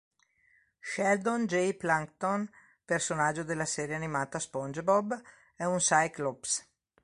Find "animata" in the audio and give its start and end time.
3.93-4.39